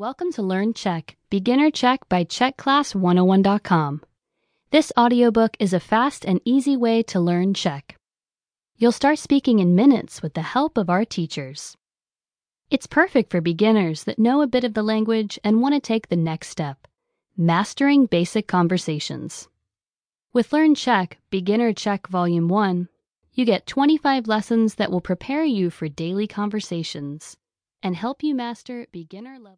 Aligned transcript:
Welcome 0.00 0.32
to 0.32 0.42
Learn 0.42 0.72
Czech, 0.72 1.18
Beginner 1.28 1.70
Czech 1.70 2.08
by 2.08 2.24
CzechClass101.com. 2.24 4.00
This 4.70 4.92
audiobook 4.96 5.58
is 5.58 5.74
a 5.74 5.78
fast 5.78 6.24
and 6.24 6.40
easy 6.46 6.74
way 6.74 7.02
to 7.02 7.20
learn 7.20 7.52
Czech. 7.52 7.96
You'll 8.78 8.92
start 8.92 9.18
speaking 9.18 9.58
in 9.58 9.74
minutes 9.74 10.22
with 10.22 10.32
the 10.32 10.40
help 10.40 10.78
of 10.78 10.88
our 10.88 11.04
teachers. 11.04 11.76
It's 12.70 12.86
perfect 12.86 13.30
for 13.30 13.42
beginners 13.42 14.04
that 14.04 14.18
know 14.18 14.40
a 14.40 14.46
bit 14.46 14.64
of 14.64 14.72
the 14.72 14.82
language 14.82 15.38
and 15.44 15.60
want 15.60 15.74
to 15.74 15.80
take 15.80 16.08
the 16.08 16.16
next 16.16 16.48
step 16.48 16.88
mastering 17.36 18.06
basic 18.06 18.48
conversations. 18.48 19.50
With 20.32 20.50
Learn 20.50 20.74
Czech, 20.74 21.18
Beginner 21.28 21.74
Czech 21.74 22.08
Volume 22.08 22.48
1, 22.48 22.88
you 23.34 23.44
get 23.44 23.66
25 23.66 24.26
lessons 24.26 24.76
that 24.76 24.90
will 24.90 25.02
prepare 25.02 25.44
you 25.44 25.68
for 25.68 25.90
daily 25.90 26.26
conversations 26.26 27.36
and 27.82 27.96
help 27.96 28.22
you 28.22 28.34
master 28.34 28.86
beginner 28.92 29.32
level. 29.32 29.48